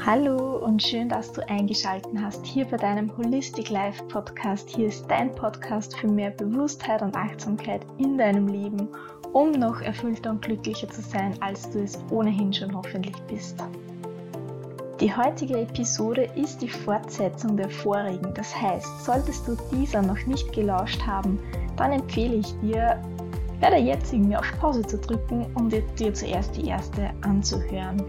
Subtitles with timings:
[0.00, 4.68] Hallo und schön, dass du eingeschaltet hast hier bei deinem Holistic Life Podcast.
[4.68, 8.88] Hier ist dein Podcast für mehr Bewusstheit und Achtsamkeit in deinem Leben,
[9.32, 13.56] um noch erfüllter und glücklicher zu sein, als du es ohnehin schon hoffentlich bist.
[15.00, 18.34] Die heutige Episode ist die Fortsetzung der vorigen.
[18.34, 21.38] Das heißt, solltest du dieser noch nicht gelauscht haben,
[21.76, 23.00] dann empfehle ich dir,
[23.60, 28.02] bei der jetzigen auf Pause zu drücken, um dir, dir zuerst die erste anzuhören.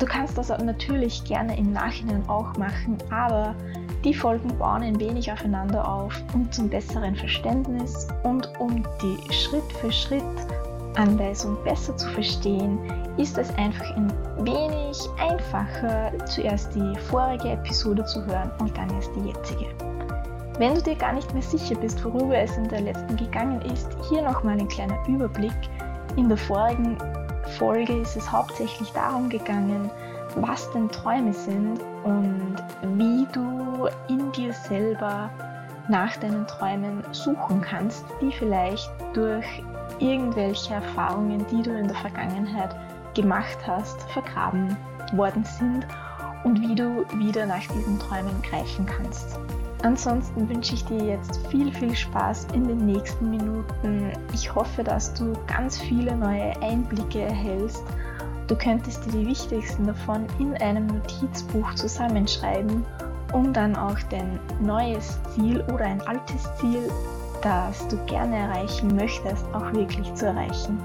[0.00, 3.54] Du kannst das natürlich gerne im Nachhinein auch machen, aber
[4.02, 9.70] die Folgen bauen ein wenig aufeinander auf und zum besseren Verständnis und um die Schritt
[9.78, 10.24] für Schritt
[10.96, 12.78] Anweisung besser zu verstehen,
[13.18, 19.10] ist es einfach ein wenig einfacher, zuerst die vorige Episode zu hören und dann erst
[19.14, 19.66] die jetzige.
[20.58, 23.88] Wenn du dir gar nicht mehr sicher bist, worüber es in der letzten gegangen ist,
[24.08, 25.52] hier nochmal ein kleiner Überblick.
[26.16, 26.96] In der vorigen
[27.58, 29.90] Folge ist es hauptsächlich darum gegangen,
[30.36, 32.56] was denn Träume sind und
[32.96, 35.30] wie du in dir selber
[35.88, 39.46] nach deinen Träumen suchen kannst, die vielleicht durch
[39.98, 42.74] irgendwelche Erfahrungen, die du in der Vergangenheit
[43.14, 44.76] gemacht hast, vergraben
[45.14, 45.86] worden sind
[46.44, 49.38] und wie du wieder nach diesen Träumen greifen kannst.
[49.82, 54.12] Ansonsten wünsche ich dir jetzt viel, viel Spaß in den nächsten Minuten.
[54.34, 57.82] Ich hoffe, dass du ganz viele neue Einblicke erhältst.
[58.46, 62.84] Du könntest dir die wichtigsten davon in einem Notizbuch zusammenschreiben,
[63.32, 66.90] um dann auch dein neues Ziel oder ein altes Ziel,
[67.40, 70.78] das du gerne erreichen möchtest, auch wirklich zu erreichen.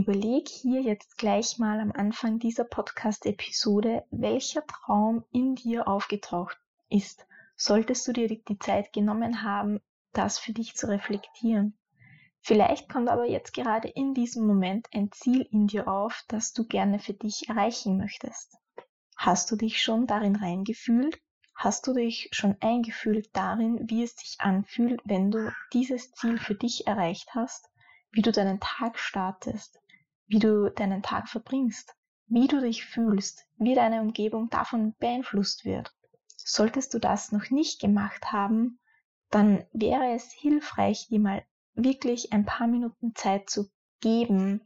[0.00, 6.56] Überleg hier jetzt gleich mal am Anfang dieser Podcast-Episode, welcher Traum in dir aufgetaucht
[6.88, 7.26] ist.
[7.54, 9.78] Solltest du dir die Zeit genommen haben,
[10.14, 11.76] das für dich zu reflektieren.
[12.40, 16.66] Vielleicht kommt aber jetzt gerade in diesem Moment ein Ziel in dir auf, das du
[16.66, 18.56] gerne für dich erreichen möchtest.
[19.18, 21.20] Hast du dich schon darin reingefühlt?
[21.54, 26.54] Hast du dich schon eingefühlt darin, wie es sich anfühlt, wenn du dieses Ziel für
[26.54, 27.70] dich erreicht hast?
[28.12, 29.79] wie du deinen Tag startest,
[30.30, 31.94] wie du deinen Tag verbringst,
[32.28, 35.92] wie du dich fühlst, wie deine Umgebung davon beeinflusst wird.
[36.36, 38.78] Solltest du das noch nicht gemacht haben,
[39.30, 43.70] dann wäre es hilfreich, dir mal wirklich ein paar Minuten Zeit zu
[44.00, 44.60] geben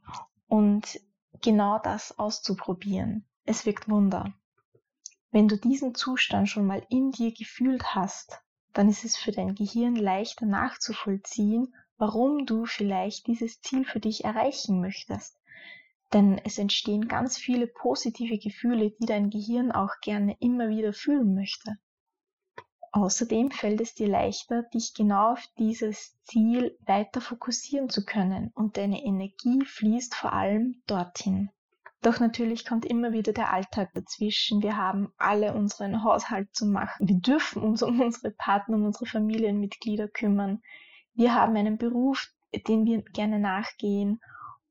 [0.49, 1.01] und
[1.41, 3.27] genau das auszuprobieren.
[3.47, 4.35] Es wirkt Wunder.
[5.31, 8.39] Wenn du diesen Zustand schon mal in dir gefühlt hast,
[8.75, 14.25] dann ist es für dein Gehirn leichter nachzuvollziehen warum du vielleicht dieses Ziel für dich
[14.25, 15.39] erreichen möchtest.
[16.13, 21.35] Denn es entstehen ganz viele positive Gefühle, die dein Gehirn auch gerne immer wieder fühlen
[21.35, 21.79] möchte.
[22.93, 28.77] Außerdem fällt es dir leichter, dich genau auf dieses Ziel weiter fokussieren zu können und
[28.77, 31.51] deine Energie fließt vor allem dorthin.
[32.03, 34.63] Doch natürlich kommt immer wieder der Alltag dazwischen.
[34.63, 37.09] Wir haben alle unseren Haushalt zu machen.
[37.09, 40.63] Wir dürfen uns um unsere Partner, um unsere Familienmitglieder kümmern.
[41.15, 42.31] Wir haben einen Beruf,
[42.69, 44.21] den wir gerne nachgehen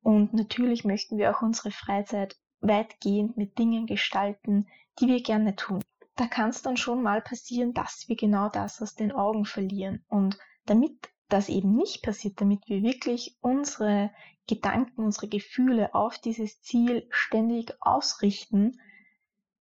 [0.03, 4.67] und natürlich möchten wir auch unsere Freizeit weitgehend mit Dingen gestalten,
[4.99, 5.83] die wir gerne tun.
[6.15, 10.03] Da kann es dann schon mal passieren, dass wir genau das aus den Augen verlieren.
[10.09, 14.11] Und damit das eben nicht passiert, damit wir wirklich unsere
[14.47, 18.79] Gedanken, unsere Gefühle auf dieses Ziel ständig ausrichten,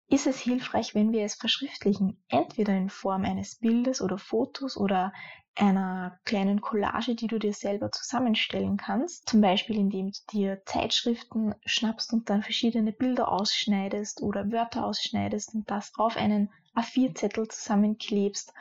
[0.07, 5.13] ist es hilfreich, wenn wir es verschriftlichen, entweder in Form eines Bildes oder Fotos oder
[5.55, 9.27] einer kleinen Collage, die du dir selber zusammenstellen kannst.
[9.27, 15.53] Zum Beispiel, indem du dir Zeitschriften schnappst und dann verschiedene Bilder ausschneidest oder Wörter ausschneidest
[15.53, 18.53] und das auf einen A4-Zettel zusammenklebst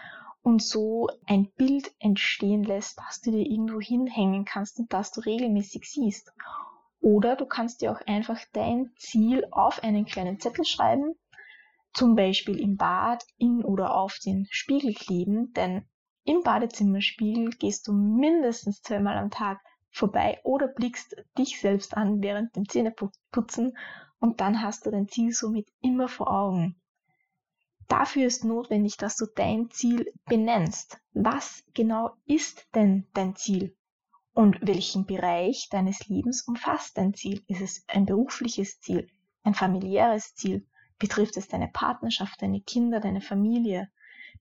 [0.43, 5.21] und so ein Bild entstehen lässt, das du dir irgendwo hinhängen kannst und das du
[5.21, 6.33] regelmäßig siehst.
[7.01, 11.15] Oder du kannst dir auch einfach dein Ziel auf einen kleinen Zettel schreiben
[11.93, 15.84] zum Beispiel im Bad, in oder auf den Spiegel kleben, denn
[16.31, 19.61] im Badezimmerspiegel gehst du mindestens zweimal am Tag
[19.91, 23.77] vorbei oder blickst dich selbst an während dem Zähneputzen
[24.21, 26.81] und dann hast du dein Ziel somit immer vor Augen.
[27.89, 31.01] Dafür ist notwendig, dass du dein Ziel benennst.
[31.15, 33.77] Was genau ist denn dein Ziel?
[34.33, 37.43] Und welchen Bereich deines Lebens umfasst dein Ziel?
[37.49, 39.09] Ist es ein berufliches Ziel,
[39.43, 40.65] ein familiäres Ziel,
[41.01, 43.91] Betrifft es deine Partnerschaft, deine Kinder, deine Familie?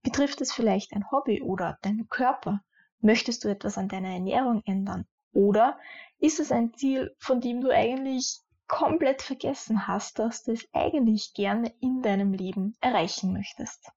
[0.01, 2.61] Betrifft es vielleicht ein Hobby oder deinen Körper?
[3.01, 5.05] Möchtest du etwas an deiner Ernährung ändern?
[5.33, 5.77] Oder
[6.19, 11.33] ist es ein Ziel, von dem du eigentlich komplett vergessen hast, dass du es eigentlich
[11.33, 13.91] gerne in deinem Leben erreichen möchtest?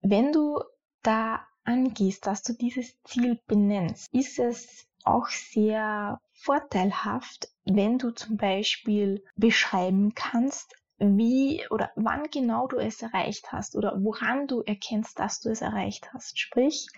[0.00, 0.60] Wenn du
[1.02, 8.36] da angehst, dass du dieses Ziel benennst, ist es auch sehr vorteilhaft, wenn du zum
[8.36, 15.18] Beispiel beschreiben kannst, wie oder wann genau du es erreicht hast oder woran du erkennst,
[15.18, 16.38] dass du es erreicht hast.
[16.38, 16.88] Sprich,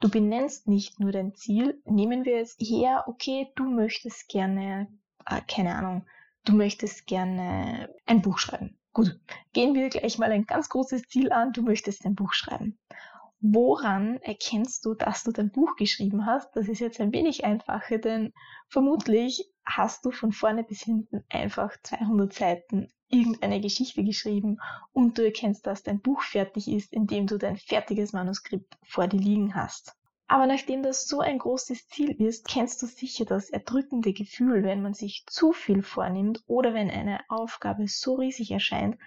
[0.00, 1.80] du benennst nicht nur dein Ziel.
[1.84, 4.88] Nehmen wir es her, okay, du möchtest gerne,
[5.26, 6.06] äh, keine Ahnung,
[6.44, 8.78] du möchtest gerne ein Buch schreiben.
[8.92, 9.18] Gut,
[9.52, 11.52] gehen wir gleich mal ein ganz großes Ziel an.
[11.52, 12.78] Du möchtest ein Buch schreiben.
[13.40, 16.56] Woran erkennst du, dass du dein Buch geschrieben hast?
[16.56, 18.32] Das ist jetzt ein wenig einfacher, denn
[18.68, 24.58] vermutlich hast du von vorne bis hinten einfach 200 Seiten irgendeine Geschichte geschrieben
[24.92, 29.20] und du erkennst, dass dein Buch fertig ist, indem du dein fertiges Manuskript vor dir
[29.20, 29.96] liegen hast.
[30.28, 34.82] Aber nachdem das so ein großes Ziel ist, kennst du sicher das erdrückende Gefühl, wenn
[34.82, 38.98] man sich zu viel vornimmt oder wenn eine Aufgabe so riesig erscheint,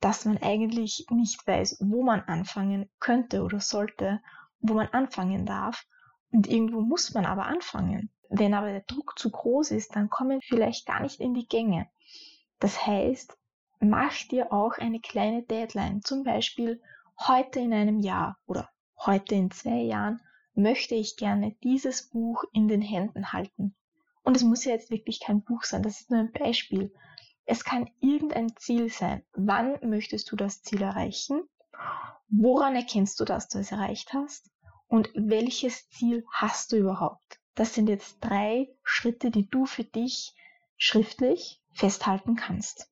[0.00, 4.22] dass man eigentlich nicht weiß, wo man anfangen könnte oder sollte,
[4.60, 5.86] wo man anfangen darf.
[6.30, 8.10] Und irgendwo muss man aber anfangen.
[8.28, 11.48] Wenn aber der Druck zu groß ist, dann kommen wir vielleicht gar nicht in die
[11.48, 11.88] Gänge.
[12.60, 13.36] Das heißt,
[13.80, 16.02] mach dir auch eine kleine Deadline.
[16.02, 16.80] Zum Beispiel
[17.26, 18.68] heute in einem Jahr oder
[19.04, 20.20] heute in zwei Jahren
[20.54, 23.74] möchte ich gerne dieses Buch in den Händen halten.
[24.24, 26.92] Und es muss ja jetzt wirklich kein Buch sein, das ist nur ein Beispiel.
[27.46, 29.22] Es kann irgendein Ziel sein.
[29.32, 31.42] Wann möchtest du das Ziel erreichen?
[32.28, 34.50] Woran erkennst du, dass du es erreicht hast?
[34.86, 37.40] Und welches Ziel hast du überhaupt?
[37.58, 40.32] Das sind jetzt drei Schritte, die du für dich
[40.76, 42.88] schriftlich festhalten kannst.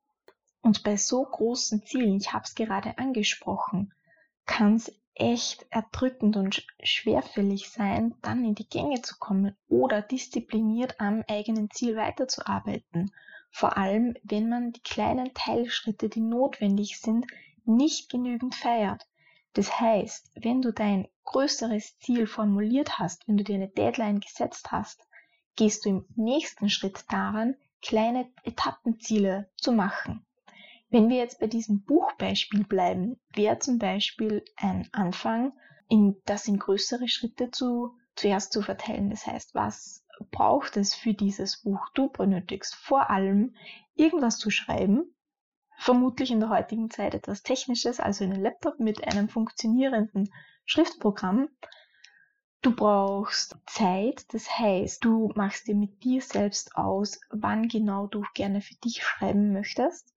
[0.60, 3.94] Und bei so großen Zielen, ich habe es gerade angesprochen,
[4.44, 11.00] kann es echt erdrückend und schwerfällig sein, dann in die Gänge zu kommen oder diszipliniert
[11.00, 13.12] am eigenen Ziel weiterzuarbeiten.
[13.52, 17.24] Vor allem, wenn man die kleinen Teilschritte, die notwendig sind,
[17.64, 19.06] nicht genügend feiert.
[19.56, 24.70] Das heißt, wenn du dein größeres Ziel formuliert hast, wenn du dir eine Deadline gesetzt
[24.70, 25.00] hast,
[25.56, 30.26] gehst du im nächsten Schritt daran, kleine Etappenziele zu machen.
[30.90, 35.54] Wenn wir jetzt bei diesem Buchbeispiel bleiben, wäre zum Beispiel ein Anfang,
[35.88, 39.08] in, das in größere Schritte zu, zuerst zu verteilen.
[39.08, 41.80] Das heißt, was braucht es für dieses Buch?
[41.94, 43.54] Du benötigst vor allem
[43.94, 45.15] irgendwas zu schreiben,
[45.78, 50.32] vermutlich in der heutigen Zeit etwas Technisches, also einen Laptop mit einem funktionierenden
[50.64, 51.48] Schriftprogramm.
[52.62, 58.24] Du brauchst Zeit, das heißt, du machst dir mit dir selbst aus, wann genau du
[58.34, 60.12] gerne für dich schreiben möchtest.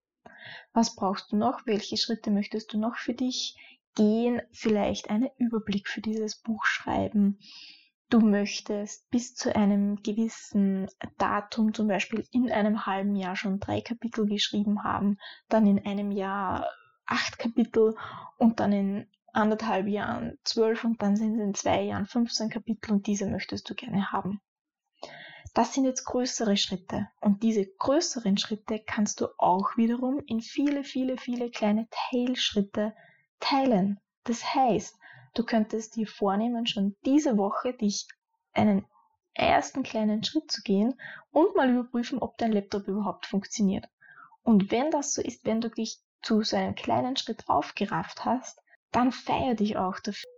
[0.74, 1.66] Was brauchst du noch?
[1.66, 3.56] Welche Schritte möchtest du noch für dich
[3.96, 4.42] gehen?
[4.52, 7.40] Vielleicht einen Überblick für dieses Buch schreiben.
[8.10, 10.88] Du möchtest bis zu einem gewissen
[11.20, 15.18] Datum, zum Beispiel in einem halben Jahr schon drei Kapitel geschrieben haben,
[15.48, 16.68] dann in einem Jahr
[17.06, 17.96] acht Kapitel
[18.38, 22.92] und dann in anderthalb Jahren zwölf und dann sind es in zwei Jahren 15 Kapitel
[22.92, 24.42] und diese möchtest du gerne haben.
[25.54, 27.10] Das sind jetzt größere Schritte.
[27.22, 32.96] Und diese größeren Schritte kannst du auch wiederum in viele, viele, viele kleine Teilschritte
[33.40, 34.00] teilen.
[34.24, 34.99] Das heißt,
[35.40, 38.08] du könntest dir vornehmen, schon diese Woche dich
[38.52, 38.86] einen
[39.34, 41.00] ersten kleinen Schritt zu gehen
[41.32, 43.86] und mal überprüfen, ob dein Laptop überhaupt funktioniert.
[44.44, 48.60] Und wenn das so ist, wenn du dich zu so einem kleinen Schritt aufgerafft hast,
[48.92, 50.30] dann feier dich auch dafür.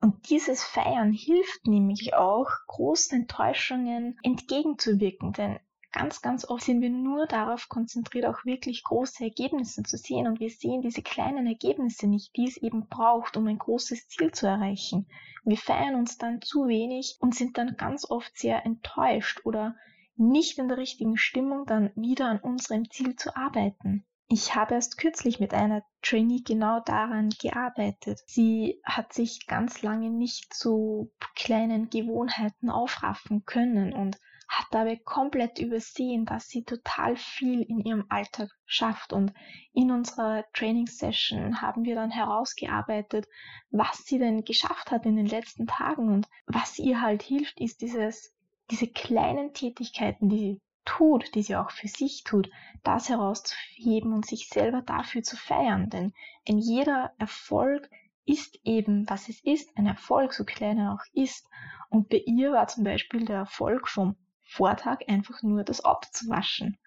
[0.00, 5.58] Und dieses Feiern hilft nämlich auch, großen Enttäuschungen entgegenzuwirken, denn
[5.98, 10.38] ganz, ganz oft sind wir nur darauf konzentriert, auch wirklich große Ergebnisse zu sehen und
[10.38, 14.46] wir sehen diese kleinen Ergebnisse nicht, die es eben braucht, um ein großes Ziel zu
[14.46, 15.08] erreichen.
[15.44, 19.74] Wir feiern uns dann zu wenig und sind dann ganz oft sehr enttäuscht oder
[20.16, 24.04] nicht in der richtigen Stimmung, dann wieder an unserem Ziel zu arbeiten.
[24.28, 28.20] Ich habe erst kürzlich mit einer Trainee genau daran gearbeitet.
[28.26, 35.58] Sie hat sich ganz lange nicht zu kleinen Gewohnheiten aufraffen können und hat dabei komplett
[35.58, 39.12] übersehen, dass sie total viel in ihrem Alltag schafft.
[39.12, 39.32] Und
[39.74, 43.26] in unserer Training-Session haben wir dann herausgearbeitet,
[43.70, 46.08] was sie denn geschafft hat in den letzten Tagen.
[46.08, 48.34] Und was ihr halt hilft, ist dieses,
[48.70, 52.50] diese kleinen Tätigkeiten, die tut, die sie auch für sich tut,
[52.82, 55.90] das herauszuheben und sich selber dafür zu feiern.
[55.90, 56.14] Denn
[56.48, 57.88] ein jeder Erfolg
[58.24, 61.46] ist eben, was es ist, ein Erfolg, so klein er auch ist.
[61.90, 64.16] Und bei ihr war zum Beispiel der Erfolg vom
[64.48, 66.78] Vortag einfach nur das Auto zu waschen.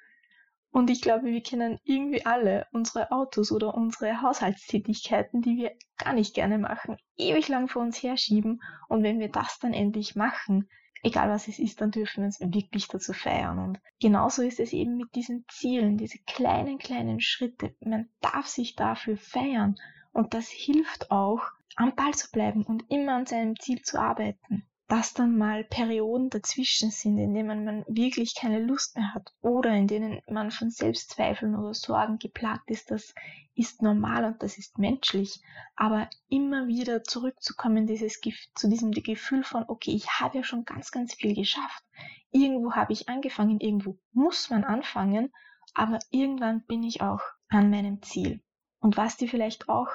[0.72, 6.14] Und ich glaube, wir kennen irgendwie alle unsere Autos oder unsere Haushaltstätigkeiten, die wir gar
[6.14, 8.62] nicht gerne machen, ewig lang vor uns herschieben.
[8.88, 10.70] Und wenn wir das dann endlich machen,
[11.04, 13.60] egal was es ist, dann dürfen wir uns wirklich dazu feiern.
[13.60, 17.76] Und genauso ist es eben mit diesen Zielen, diese kleinen, kleinen Schritte.
[17.82, 19.76] Man darf sich dafür feiern.
[20.14, 21.42] Und das hilft auch,
[21.76, 24.66] am Ball zu bleiben und immer an seinem Ziel zu arbeiten.
[24.92, 29.74] Dass dann mal Perioden dazwischen sind, in denen man wirklich keine Lust mehr hat oder
[29.74, 33.16] in denen man von Selbstzweifeln oder Sorgen geplagt ist, das
[33.56, 35.40] ist normal und das ist menschlich.
[35.78, 38.20] Aber immer wieder zurückzukommen dieses,
[38.54, 41.86] zu diesem Gefühl von, okay, ich habe ja schon ganz, ganz viel geschafft.
[42.32, 45.32] Irgendwo habe ich angefangen, irgendwo muss man anfangen,
[45.74, 48.42] aber irgendwann bin ich auch an meinem Ziel.
[48.82, 49.88] Und was dir vielleicht auch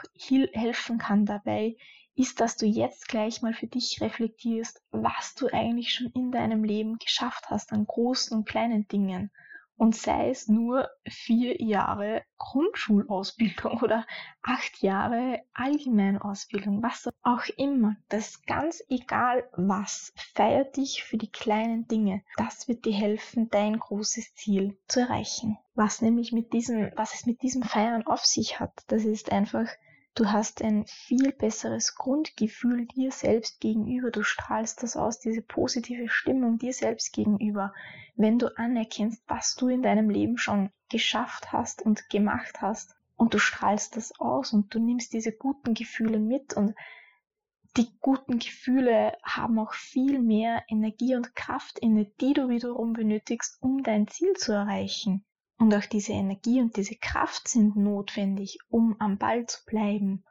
[0.54, 1.76] helfen kann dabei,
[2.16, 6.64] ist, dass du jetzt gleich mal für dich reflektierst, was du eigentlich schon in deinem
[6.64, 9.30] Leben geschafft hast an großen und kleinen Dingen
[9.78, 14.06] und sei es nur vier Jahre Grundschulausbildung oder
[14.42, 21.86] acht Jahre Allgemeinausbildung, was auch immer, das ganz egal was, feier dich für die kleinen
[21.86, 22.22] Dinge.
[22.36, 25.58] Das wird dir helfen, dein großes Ziel zu erreichen.
[25.74, 29.68] Was nämlich mit diesem, was es mit diesem Feiern auf sich hat, das ist einfach
[30.16, 34.10] Du hast ein viel besseres Grundgefühl dir selbst gegenüber.
[34.10, 37.74] Du strahlst das aus, diese positive Stimmung dir selbst gegenüber,
[38.14, 42.96] wenn du anerkennst, was du in deinem Leben schon geschafft hast und gemacht hast.
[43.14, 46.74] Und du strahlst das aus und du nimmst diese guten Gefühle mit und
[47.76, 53.58] die guten Gefühle haben auch viel mehr Energie und Kraft inne, die du wiederum benötigst,
[53.60, 55.26] um dein Ziel zu erreichen.
[55.58, 60.24] Und auch diese Energie und diese Kraft sind notwendig, um am Ball zu bleiben.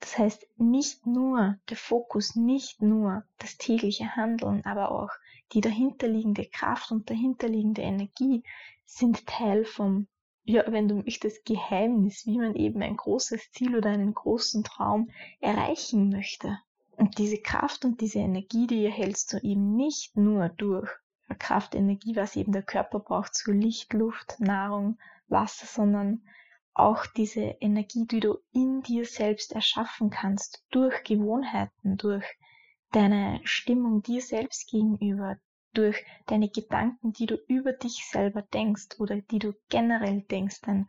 [0.00, 5.10] Das heißt, nicht nur der Fokus, nicht nur das tägliche Handeln, aber auch
[5.52, 8.42] die dahinterliegende Kraft und dahinterliegende Energie
[8.84, 10.06] sind Teil vom,
[10.44, 15.10] ja, wenn du möchtest, Geheimnis, wie man eben ein großes Ziel oder einen großen Traum
[15.40, 16.58] erreichen möchte.
[16.96, 20.90] Und diese Kraft und diese Energie, die erhältst du eben nicht nur durch
[21.34, 26.22] Kraft, Energie, was eben der Körper braucht, zu Licht, Luft, Nahrung, Wasser, sondern
[26.72, 32.24] auch diese Energie, die du in dir selbst erschaffen kannst, durch Gewohnheiten, durch
[32.92, 35.38] deine Stimmung dir selbst gegenüber,
[35.72, 40.60] durch deine Gedanken, die du über dich selber denkst oder die du generell denkst.
[40.62, 40.88] Denn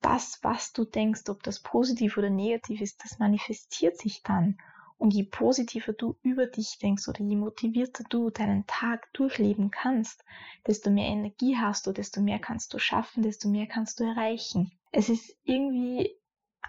[0.00, 4.58] das, was du denkst, ob das positiv oder negativ ist, das manifestiert sich dann.
[4.98, 10.24] Und je positiver du über dich denkst oder je motivierter du deinen Tag durchleben kannst,
[10.66, 14.72] desto mehr Energie hast du, desto mehr kannst du schaffen, desto mehr kannst du erreichen.
[14.92, 16.18] Es ist irgendwie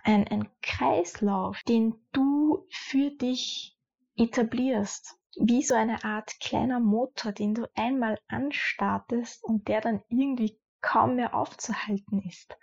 [0.04, 3.78] ein, ein Kreislauf, den du für dich
[4.18, 5.16] etablierst.
[5.40, 11.16] Wie so eine Art kleiner Motor, den du einmal anstartest und der dann irgendwie kaum
[11.16, 12.58] mehr aufzuhalten ist.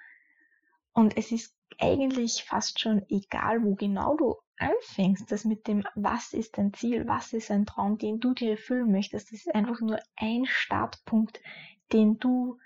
[0.92, 6.32] Und es ist eigentlich fast schon egal, wo genau du anfängst, das mit dem, was
[6.32, 9.80] ist dein Ziel, was ist ein Traum, den du dir erfüllen möchtest, das ist einfach
[9.80, 11.40] nur ein Startpunkt,
[11.92, 12.58] den du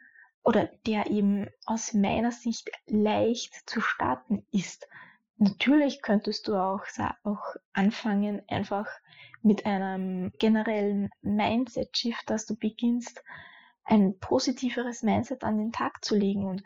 [0.42, 4.88] oder der eben aus meiner Sicht leicht zu starten ist.
[5.36, 6.84] Natürlich könntest du auch,
[7.22, 8.88] auch anfangen, einfach
[9.42, 13.22] mit einem generellen Mindset-Shift, dass du beginnst,
[13.84, 16.62] ein positiveres Mindset an den Tag zu legen und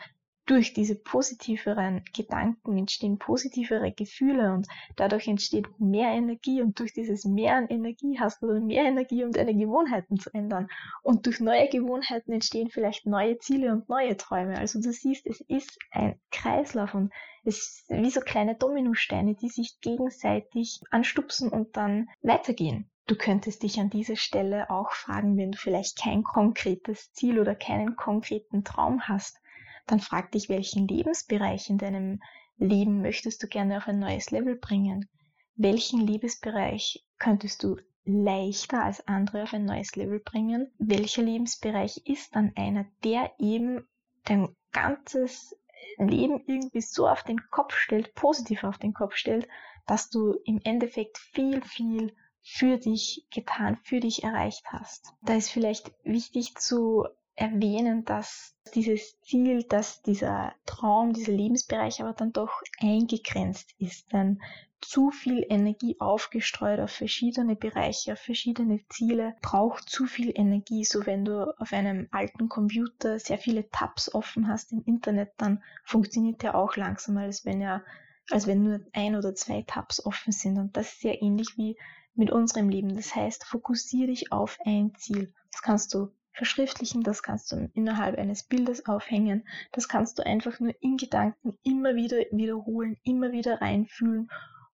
[0.47, 7.25] durch diese positiveren Gedanken entstehen positivere Gefühle und dadurch entsteht mehr Energie und durch dieses
[7.25, 10.69] Mehr an Energie hast du dann mehr Energie, um deine Gewohnheiten zu ändern.
[11.03, 14.59] Und durch neue Gewohnheiten entstehen vielleicht neue Ziele und neue Träume.
[14.59, 17.13] Also du siehst, es ist ein Kreislauf und
[17.45, 22.91] es ist wie so kleine Dominosteine, die sich gegenseitig anstupsen und dann weitergehen.
[23.07, 27.55] Du könntest dich an dieser Stelle auch fragen, wenn du vielleicht kein konkretes Ziel oder
[27.55, 29.42] keinen konkreten Traum hast
[29.87, 32.21] dann frag dich, welchen Lebensbereich in deinem
[32.57, 35.09] Leben möchtest du gerne auf ein neues Level bringen?
[35.55, 40.73] Welchen Lebensbereich könntest du leichter als andere auf ein neues Level bringen?
[40.79, 43.87] Welcher Lebensbereich ist dann einer, der eben
[44.25, 45.57] dein ganzes
[45.99, 49.49] Leben irgendwie so auf den Kopf stellt, positiv auf den Kopf stellt,
[49.87, 55.13] dass du im Endeffekt viel, viel für dich getan, für dich erreicht hast.
[55.23, 62.13] Da ist vielleicht wichtig zu erwähnen, dass dieses Ziel, dass dieser Traum, dieser Lebensbereich aber
[62.13, 64.13] dann doch eingegrenzt ist.
[64.13, 64.41] Denn
[64.83, 70.85] zu viel Energie aufgestreut auf verschiedene Bereiche, auf verschiedene Ziele, braucht zu viel Energie.
[70.85, 75.63] So wenn du auf einem alten Computer sehr viele Tabs offen hast im Internet, dann
[75.85, 77.85] funktioniert der auch langsamer, als wenn er,
[78.31, 80.59] als wenn nur ein oder zwei Tabs offen sind.
[80.59, 81.79] Und das ist sehr ähnlich wie
[82.15, 82.95] mit unserem Leben.
[82.95, 85.33] Das heißt, fokussiere dich auf ein Ziel.
[85.51, 90.59] Das kannst du verschriftlichen, das kannst du innerhalb eines Bildes aufhängen, das kannst du einfach
[90.59, 94.29] nur in Gedanken immer wieder wiederholen, immer wieder reinfühlen,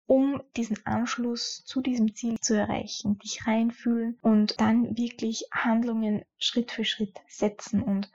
[0.05, 6.71] um diesen Anschluss zu diesem Ziel zu erreichen, dich reinfühlen und dann wirklich Handlungen Schritt
[6.71, 8.11] für Schritt setzen und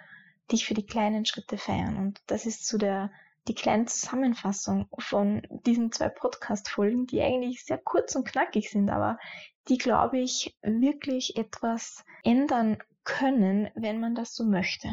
[0.52, 1.98] dich für die kleinen Schritte feiern.
[1.98, 3.12] Und das ist so der,
[3.48, 9.18] die kleine Zusammenfassung von diesen zwei Podcast-Folgen, die eigentlich sehr kurz und knackig sind, aber
[9.70, 12.78] die, glaube ich, wirklich etwas ändern
[13.10, 14.88] können, wenn man das so möchte.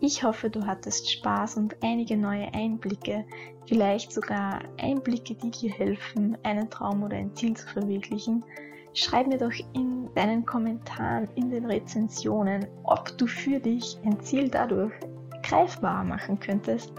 [0.00, 3.24] Ich hoffe, du hattest Spaß und einige neue Einblicke,
[3.68, 8.44] vielleicht sogar Einblicke, die dir helfen, einen Traum oder ein Ziel zu verwirklichen.
[8.94, 14.48] Schreib mir doch in deinen Kommentaren, in den Rezensionen, ob du für dich ein Ziel
[14.48, 14.92] dadurch
[15.42, 16.92] greifbar machen könntest.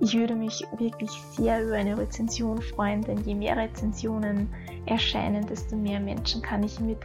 [0.00, 4.48] Ich würde mich wirklich sehr über eine Rezension freuen, denn je mehr Rezensionen
[4.86, 7.00] erscheinen, desto mehr Menschen kann ich mit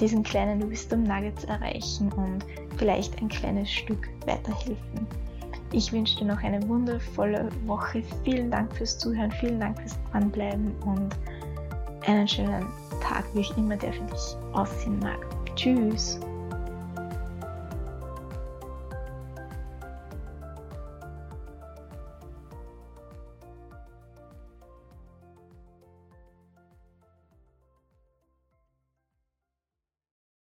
[0.00, 2.44] diesen kleinen Wisdom Nuggets erreichen und
[2.76, 5.06] vielleicht ein kleines Stück weiterhelfen.
[5.72, 8.02] Ich wünsche dir noch eine wundervolle Woche.
[8.24, 11.16] Vielen Dank fürs Zuhören, vielen Dank fürs Dranbleiben und
[12.06, 12.66] einen schönen
[13.00, 15.18] Tag, wie ich immer der für dich aussehen mag.
[15.56, 16.20] Tschüss!